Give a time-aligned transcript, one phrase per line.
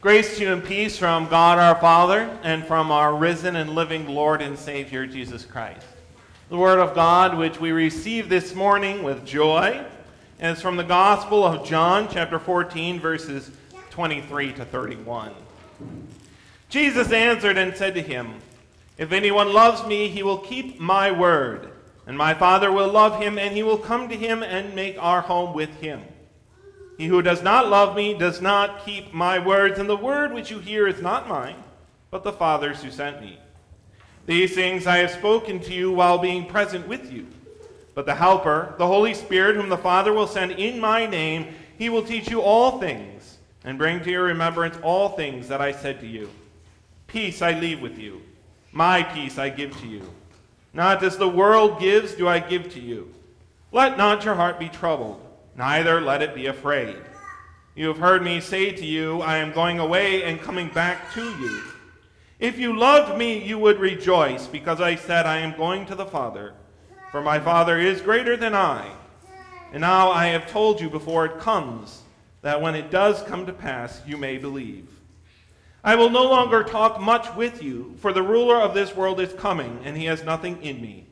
[0.00, 4.08] Grace to you and peace from God our Father and from our risen and living
[4.08, 5.84] Lord and Savior Jesus Christ.
[6.48, 9.84] The Word of God, which we receive this morning with joy,
[10.40, 13.50] is from the Gospel of John, chapter 14, verses
[13.90, 15.32] 23 to 31.
[16.70, 18.36] Jesus answered and said to him,
[18.96, 21.72] If anyone loves me, he will keep my word,
[22.06, 25.20] and my Father will love him, and he will come to him and make our
[25.20, 26.00] home with him.
[27.00, 30.50] He who does not love me does not keep my words, and the word which
[30.50, 31.56] you hear is not mine,
[32.10, 33.38] but the Father's who sent me.
[34.26, 37.26] These things I have spoken to you while being present with you.
[37.94, 41.88] But the Helper, the Holy Spirit, whom the Father will send in my name, he
[41.88, 46.00] will teach you all things, and bring to your remembrance all things that I said
[46.00, 46.28] to you.
[47.06, 48.20] Peace I leave with you,
[48.72, 50.02] my peace I give to you.
[50.74, 53.10] Not as the world gives, do I give to you.
[53.72, 55.28] Let not your heart be troubled
[55.60, 56.96] neither let it be afraid.
[57.74, 61.22] You have heard me say to you, I am going away and coming back to
[61.22, 61.62] you.
[62.38, 66.06] If you loved me, you would rejoice, because I said, I am going to the
[66.06, 66.54] Father,
[67.12, 68.90] for my Father is greater than I.
[69.72, 72.00] And now I have told you before it comes,
[72.40, 74.88] that when it does come to pass, you may believe.
[75.84, 79.34] I will no longer talk much with you, for the ruler of this world is
[79.34, 81.06] coming, and he has nothing in me.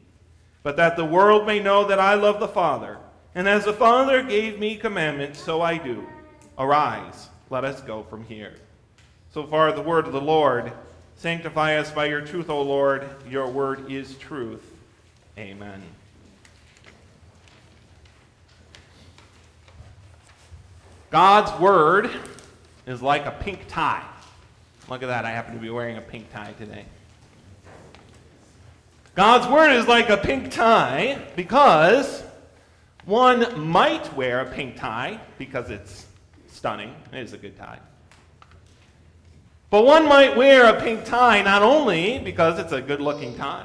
[0.62, 2.96] But that the world may know that I love the Father.
[3.34, 6.06] And as the Father gave me commandment, so I do.
[6.58, 8.54] Arise, let us go from here.
[9.32, 10.72] So far, the word of the Lord.
[11.16, 13.08] Sanctify us by your truth, O Lord.
[13.28, 14.64] Your word is truth.
[15.36, 15.82] Amen.
[21.10, 22.10] God's word
[22.86, 24.04] is like a pink tie.
[24.88, 25.24] Look at that.
[25.24, 26.84] I happen to be wearing a pink tie today.
[29.14, 32.22] God's word is like a pink tie because
[33.08, 36.04] one might wear a pink tie because it's
[36.48, 36.94] stunning.
[37.10, 37.78] It is a good tie.
[39.70, 43.64] But one might wear a pink tie not only because it's a good looking tie,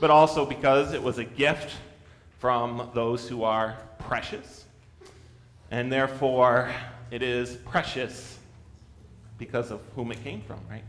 [0.00, 1.76] but also because it was a gift
[2.40, 4.66] from those who are precious.
[5.70, 6.70] And therefore,
[7.10, 8.38] it is precious
[9.38, 10.84] because of whom it came from, right?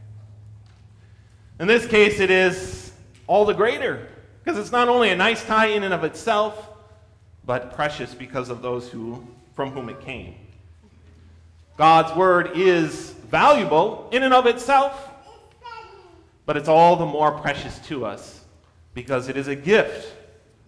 [1.61, 2.91] In this case, it is
[3.25, 4.09] all the greater
[4.43, 6.68] because it's not only a nice tie in and of itself,
[7.49, 10.35] but precious because of those who, from whom it came.
[11.77, 15.09] God's word is valuable in and of itself,
[16.45, 18.45] but it's all the more precious to us
[18.93, 20.13] because it is a gift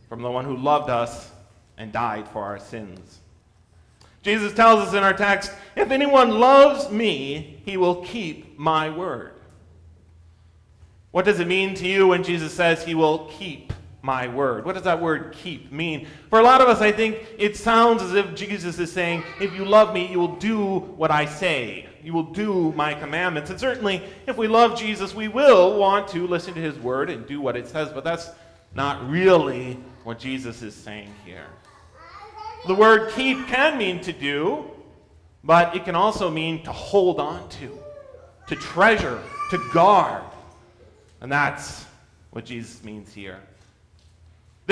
[0.10, 1.30] from the one who loved us
[1.78, 3.20] and died for our sins.
[4.24, 9.34] Jesus tells us in our text if anyone loves me, he will keep my word.
[11.12, 14.66] What does it mean to you when Jesus says he will keep my word.
[14.66, 16.08] What does that word keep mean?
[16.30, 19.54] For a lot of us, I think it sounds as if Jesus is saying, if
[19.54, 21.88] you love me, you will do what I say.
[22.04, 23.52] You will do my commandments.
[23.52, 27.28] And certainly, if we love Jesus, we will want to listen to his word and
[27.28, 28.30] do what it says, but that's
[28.74, 31.46] not really what Jesus is saying here.
[32.68, 34.66] The word keep can mean to do,
[35.44, 37.78] but it can also mean to hold on to,
[38.48, 40.24] to treasure, to guard.
[41.22, 41.86] And that's
[42.32, 43.40] what Jesus means here.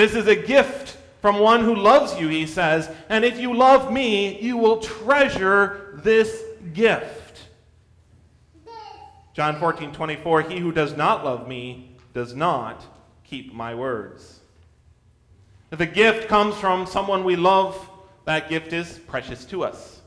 [0.00, 3.92] This is a gift from one who loves you, he says, and if you love
[3.92, 7.48] me, you will treasure this gift.
[9.34, 12.82] John 14, 24, he who does not love me does not
[13.24, 14.40] keep my words.
[15.70, 17.86] If a gift comes from someone we love,
[18.24, 20.00] that gift is precious to us.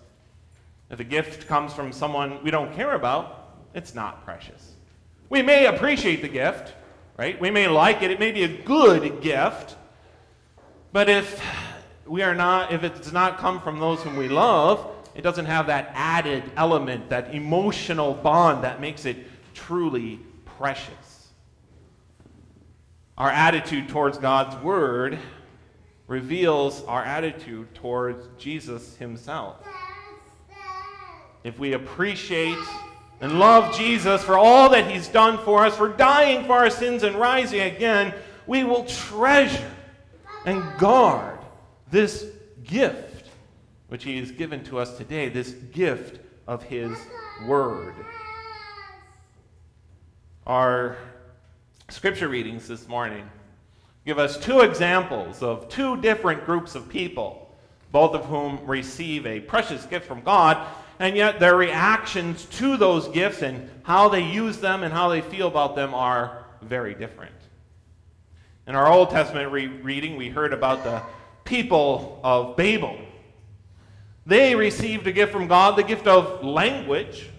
[0.89, 4.73] If a gift comes from someone we don't care about, it's not precious.
[5.29, 6.73] We may appreciate the gift,
[7.15, 7.39] right?
[7.39, 8.09] We may like it.
[8.09, 9.75] It may be a good gift.
[10.93, 11.43] But if
[12.05, 15.47] we are not, if it does not come from those whom we love, it doesn't
[15.47, 19.17] have that added element, that emotional bond that makes it
[19.55, 21.31] truly precious.
[23.17, 25.17] Our attitude towards God's Word
[26.05, 29.65] reveals our attitude towards Jesus Himself.
[31.43, 32.57] If we appreciate
[33.19, 37.01] and love Jesus for all that He's done for us, for dying for our sins
[37.01, 38.13] and rising again,
[38.45, 39.71] we will treasure
[40.45, 41.39] and guard
[41.91, 42.25] this
[42.63, 43.29] gift
[43.87, 46.97] which He has given to us today, this gift of His
[47.45, 47.93] Word.
[50.47, 50.97] Our
[51.89, 53.29] scripture readings this morning
[54.05, 57.55] give us two examples of two different groups of people,
[57.91, 60.67] both of whom receive a precious gift from God,
[60.99, 65.21] and yet their reactions to those gifts and how they use them and how they
[65.21, 67.35] feel about them are very different.
[68.65, 71.01] In our Old Testament re- reading, we heard about the
[71.43, 72.97] people of Babel.
[74.25, 77.29] They received a gift from God, the gift of language,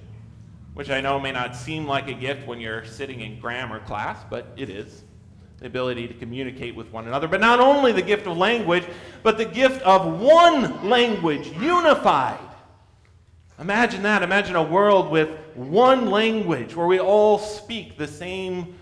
[0.75, 4.19] which I know may not seem like a gift when you're sitting in grammar class,
[4.29, 5.03] but it is.
[5.61, 7.27] The ability to communicate with one another.
[7.27, 8.85] But not only the gift of language,
[9.23, 12.39] but the gift of one language, unified.
[13.59, 14.23] Imagine that.
[14.23, 18.75] Imagine a world with one language where we all speak the same,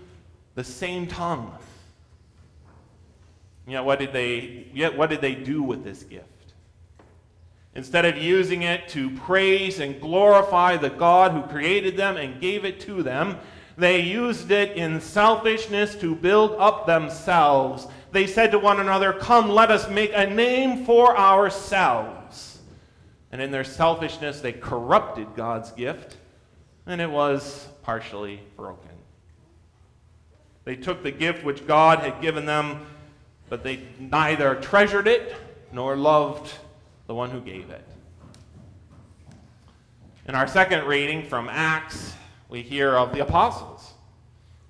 [0.55, 1.57] the same tongue.
[3.67, 6.27] You know, what did they, yet what did they do with this gift?
[7.75, 12.65] Instead of using it to praise and glorify the God who created them and gave
[12.65, 13.37] it to them,
[13.77, 17.87] they used it in selfishness to build up themselves.
[18.11, 22.59] They said to one another, Come, let us make a name for ourselves.
[23.31, 26.17] And in their selfishness, they corrupted God's gift,
[26.85, 28.91] and it was partially broken.
[30.65, 32.85] They took the gift which God had given them,
[33.49, 35.35] but they neither treasured it
[35.71, 36.53] nor loved
[37.07, 37.87] the one who gave it.
[40.27, 42.13] In our second reading from Acts,
[42.47, 43.93] we hear of the apostles,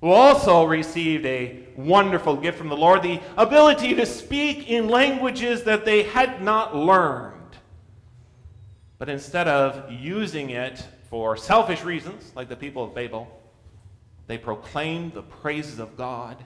[0.02, 5.64] who also received a wonderful gift from the Lord the ability to speak in languages
[5.64, 7.34] that they had not learned.
[8.98, 13.28] But instead of using it for selfish reasons, like the people of Babel,
[14.28, 16.44] they proclaimed the praises of God.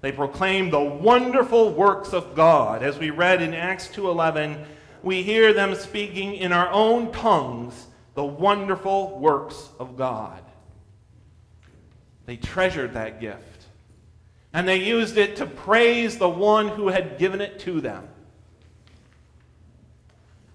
[0.00, 2.82] They proclaimed the wonderful works of God.
[2.82, 4.64] As we read in Acts 2:11,
[5.02, 10.42] we hear them speaking in our own tongues the wonderful works of God.
[12.24, 13.66] They treasured that gift.
[14.52, 18.08] And they used it to praise the one who had given it to them.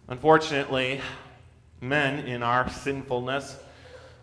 [0.08, 1.02] Unfortunately,
[1.80, 3.58] men in our sinfulness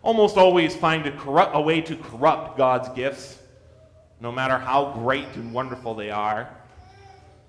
[0.01, 3.39] almost always find a, corrupt, a way to corrupt God's gifts,
[4.21, 6.49] no matter how great and wonderful they are.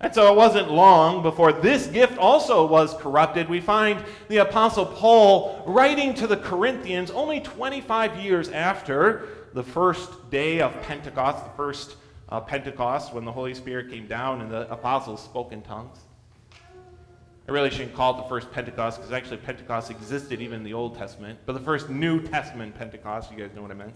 [0.03, 3.49] And so it wasn't long before this gift also was corrupted.
[3.49, 10.31] We find the Apostle Paul writing to the Corinthians only 25 years after the first
[10.31, 11.97] day of Pentecost, the first
[12.31, 15.99] uh, Pentecost when the Holy Spirit came down and the apostles spoke in tongues.
[17.49, 20.73] I really shouldn't call it the first Pentecost because actually Pentecost existed even in the
[20.73, 23.95] Old Testament, but the first New Testament Pentecost, you guys know what I meant.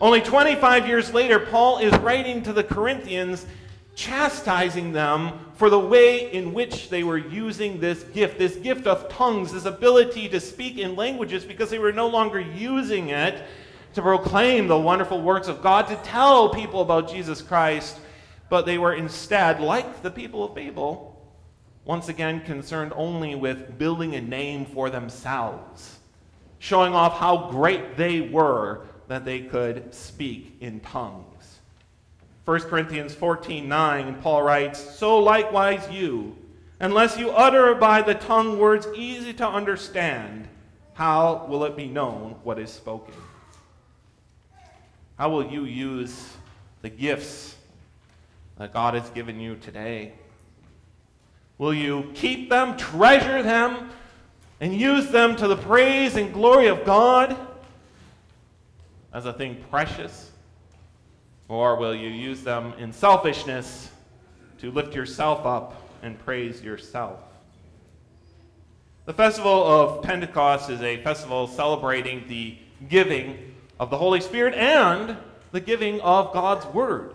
[0.00, 3.46] Only 25 years later, Paul is writing to the Corinthians
[3.94, 9.08] chastising them for the way in which they were using this gift, this gift of
[9.08, 13.42] tongues, this ability to speak in languages, because they were no longer using it
[13.94, 17.98] to proclaim the wonderful works of God, to tell people about Jesus Christ,
[18.50, 21.18] but they were instead, like the people of Babel,
[21.86, 26.00] once again concerned only with building a name for themselves,
[26.58, 31.58] showing off how great they were that they could speak in tongues.
[32.44, 36.36] 1 Corinthians 14 9, Paul writes, So likewise you,
[36.80, 40.48] unless you utter by the tongue words easy to understand,
[40.94, 43.14] how will it be known what is spoken?
[45.18, 46.36] How will you use
[46.82, 47.56] the gifts
[48.58, 50.12] that God has given you today?
[51.58, 53.90] Will you keep them, treasure them,
[54.60, 57.36] and use them to the praise and glory of God
[59.12, 60.30] as a thing precious?
[61.48, 63.90] Or will you use them in selfishness
[64.58, 67.20] to lift yourself up and praise yourself?
[69.04, 72.58] The festival of Pentecost is a festival celebrating the
[72.88, 75.16] giving of the Holy Spirit and
[75.52, 77.14] the giving of God's Word.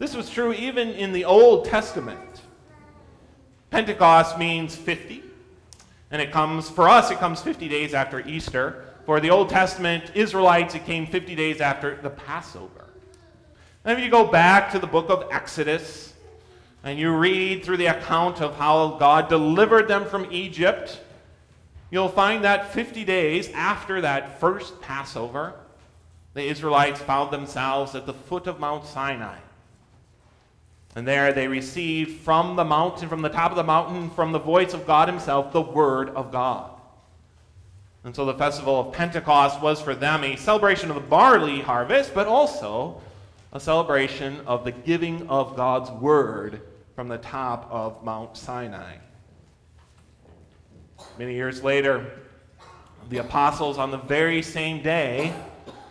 [0.00, 2.42] This was true even in the Old Testament.
[3.70, 5.22] Pentecost means 50,
[6.10, 8.89] and it comes, for us, it comes 50 days after Easter.
[9.04, 12.86] For the Old Testament Israelites, it came 50 days after the Passover.
[13.84, 16.12] And if you go back to the book of Exodus
[16.84, 21.00] and you read through the account of how God delivered them from Egypt,
[21.90, 25.54] you'll find that 50 days after that first Passover,
[26.34, 29.38] the Israelites found themselves at the foot of Mount Sinai.
[30.94, 34.38] And there they received from the mountain, from the top of the mountain, from the
[34.38, 36.70] voice of God Himself, the Word of God.
[38.04, 42.14] And so the festival of Pentecost was for them a celebration of the barley harvest,
[42.14, 43.00] but also
[43.52, 46.62] a celebration of the giving of God's word
[46.94, 48.96] from the top of Mount Sinai.
[51.18, 52.10] Many years later,
[53.10, 55.34] the apostles on the very same day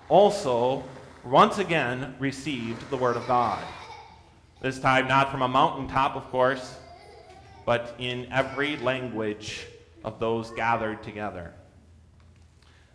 [0.08, 0.84] also
[1.24, 3.64] once again received the word of God.
[4.62, 6.78] This time, not from a mountaintop, of course,
[7.66, 9.68] but in every language
[10.04, 11.54] of those gathered together.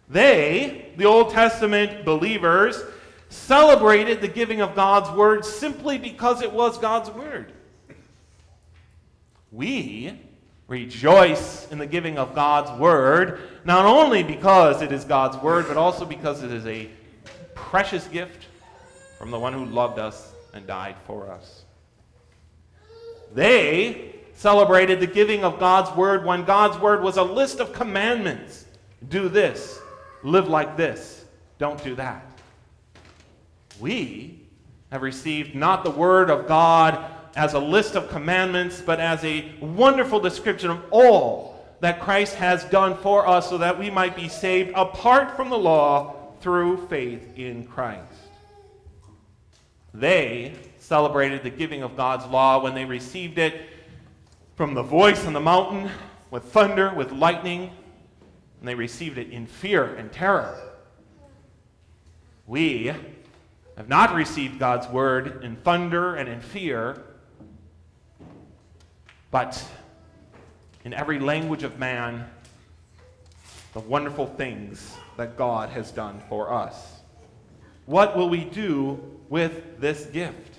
[0.08, 2.82] They, the Old Testament believers,
[3.28, 7.52] celebrated the giving of God's word simply because it was God's word.
[9.50, 10.18] We,
[10.66, 15.76] Rejoice in the giving of God's word, not only because it is God's word, but
[15.76, 16.88] also because it is a
[17.54, 18.46] precious gift
[19.18, 21.64] from the one who loved us and died for us.
[23.34, 28.64] They celebrated the giving of God's word when God's word was a list of commandments.
[29.10, 29.78] Do this,
[30.24, 31.24] live like this,
[31.58, 32.26] don't do that.
[33.78, 34.40] We
[34.90, 37.04] have received not the word of God
[37.36, 42.64] as a list of commandments, but as a wonderful description of all that Christ has
[42.64, 47.36] done for us so that we might be saved apart from the law through faith
[47.36, 48.00] in Christ.
[49.92, 53.66] They celebrated the giving of God's law when they received it
[54.56, 55.90] from the voice on the mountain
[56.30, 57.70] with thunder, with lightning,
[58.64, 60.58] and they received it in fear and terror.
[62.46, 62.94] We
[63.76, 67.02] have not received God's word in thunder and in fear,
[69.30, 69.62] but
[70.82, 72.24] in every language of man,
[73.74, 77.02] the wonderful things that God has done for us.
[77.84, 80.56] What will we do with this gift?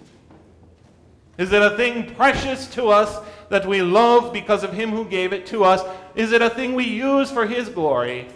[1.40, 3.18] Is it a thing precious to us
[3.50, 5.82] that we love because of Him who gave it to us?
[6.16, 8.28] Is it a thing we use for His glory?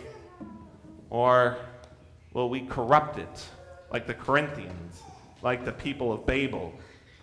[1.10, 1.58] Or
[2.34, 3.46] will we corrupt it
[3.92, 5.02] like the Corinthians,
[5.42, 6.74] like the people of Babel,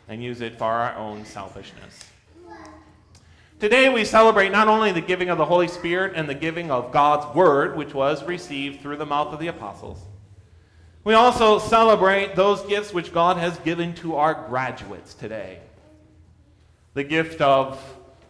[0.08, 2.06] and use it for our own selfishness?
[3.58, 6.92] Today we celebrate not only the giving of the Holy Spirit and the giving of
[6.92, 9.98] God's Word, which was received through the mouth of the apostles.
[11.04, 15.60] We also celebrate those gifts which God has given to our graduates today
[16.94, 17.78] the gift of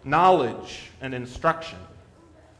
[0.04, 1.78] knowledge and instruction,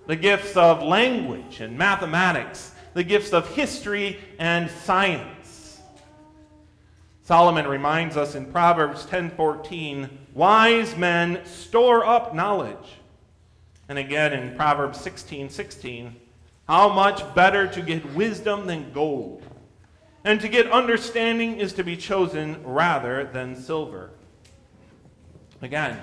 [0.07, 5.37] the gifts of language and mathematics, the gifts of history and science
[7.27, 13.01] Solomon reminds us in Proverbs 10:14, wise men store up knowledge.
[13.89, 16.17] And again in Proverbs 16:16, 16,
[16.69, 19.43] how much better to get wisdom than gold,
[20.23, 24.11] and to get understanding is to be chosen rather than silver.
[25.61, 25.99] Again,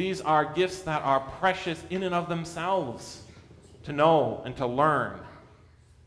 [0.00, 3.20] these are gifts that are precious in and of themselves
[3.84, 5.20] to know and to learn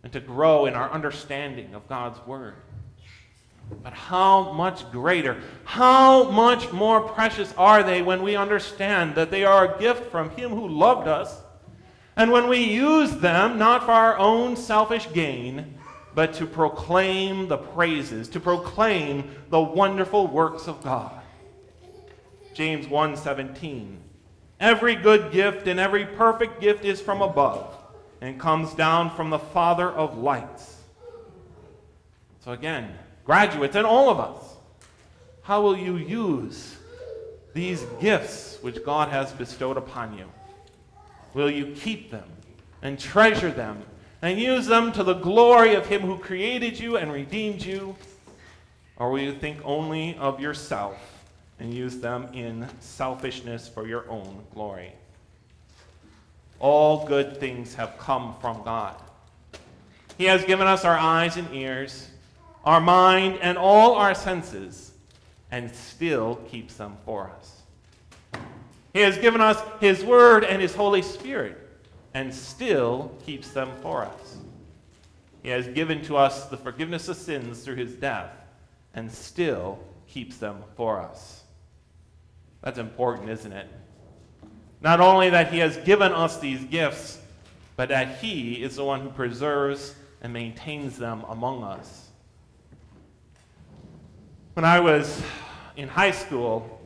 [0.02, 2.56] and to grow in our understanding of God's word.
[3.84, 9.46] But how much greater, how much more precious are they when we understand that they
[9.46, 11.42] are a gift from Him who loved us,
[12.16, 15.76] and when we use them not for our own selfish gain,
[16.16, 21.23] but to proclaim the praises, to proclaim the wonderful works of God.
[22.54, 23.98] James 1:17
[24.60, 27.76] Every good gift and every perfect gift is from above
[28.22, 30.78] and comes down from the Father of lights.
[32.46, 34.56] So again, graduates, and all of us.
[35.42, 36.78] How will you use
[37.54, 40.32] these gifts which God has bestowed upon you?
[41.34, 42.30] Will you keep them
[42.82, 43.84] and treasure them
[44.22, 47.96] and use them to the glory of Him who created you and redeemed you?
[48.96, 51.13] Or will you think only of yourself
[51.64, 54.94] and use them in selfishness for your own glory?
[56.60, 58.96] All good things have come from God.
[60.18, 62.10] He has given us our eyes and ears
[62.64, 64.94] our mind, and all our senses,
[65.52, 67.62] and still keeps them for us.
[68.94, 71.58] He has given us His Word and His Holy Spirit,
[72.14, 74.38] and still keeps them for us.
[75.42, 78.32] He has given to us the forgiveness of sins through His death,
[78.94, 81.43] and still keeps them for us.
[82.64, 83.68] That's important, isn't it?
[84.82, 87.20] Not only that He has given us these gifts,
[87.76, 92.08] but that He is the one who preserves and maintains them among us.
[94.54, 95.22] When I was
[95.76, 96.80] in high school,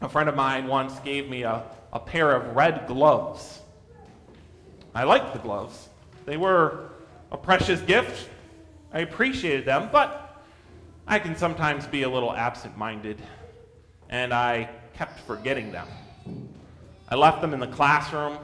[0.00, 3.60] a friend of mine once gave me a, a pair of red gloves.
[4.94, 5.88] I liked the gloves.
[6.24, 6.90] They were
[7.32, 8.28] a precious gift.
[8.92, 10.42] I appreciated them, but
[11.06, 13.20] I can sometimes be a little absent minded,
[14.08, 15.88] and I kept forgetting them.
[17.08, 18.38] I left them in the classroom,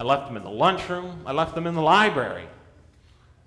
[0.00, 2.46] I left them in the lunchroom, I left them in the library.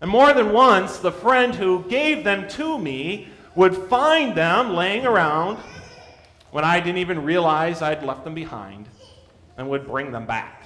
[0.02, 5.06] And more than once, the friend who gave them to me would find them laying
[5.06, 5.58] around
[6.52, 8.88] when I didn't even realize I'd left them behind
[9.58, 10.64] and would bring them back.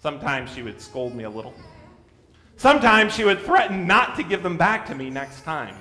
[0.00, 1.54] Sometimes she would scold me a little.
[2.56, 5.76] Sometimes she would threaten not to give them back to me next time.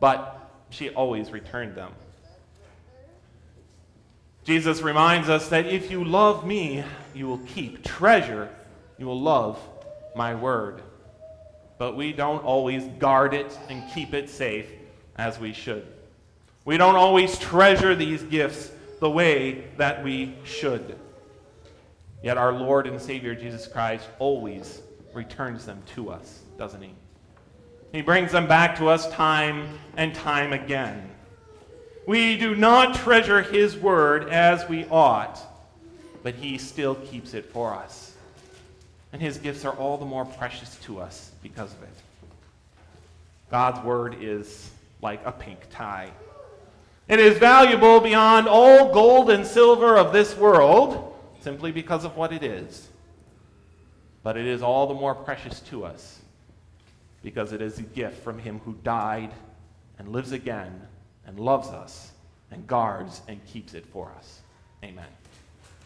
[0.00, 1.92] But she always returned them.
[4.44, 6.84] Jesus reminds us that if you love me,
[7.14, 8.48] you will keep, treasure,
[8.98, 9.58] you will love
[10.14, 10.82] my word
[11.78, 14.66] but we don't always guard it and keep it safe
[15.16, 15.86] as we should.
[16.64, 18.70] We don't always treasure these gifts
[19.00, 20.98] the way that we should.
[22.22, 24.80] Yet our Lord and Savior Jesus Christ always
[25.12, 26.94] returns them to us, doesn't he?
[27.92, 31.10] He brings them back to us time and time again.
[32.06, 35.40] We do not treasure his word as we ought,
[36.22, 38.14] but he still keeps it for us.
[39.12, 41.94] And his gifts are all the more precious to us because of it.
[43.50, 44.70] God's word is
[45.00, 46.10] like a pink tie.
[47.08, 52.32] It is valuable beyond all gold and silver of this world simply because of what
[52.32, 52.88] it is.
[54.22, 56.20] But it is all the more precious to us
[57.22, 59.30] because it is a gift from him who died
[59.98, 60.82] and lives again
[61.26, 62.12] and loves us
[62.50, 64.40] and guards and keeps it for us.
[64.82, 65.06] Amen.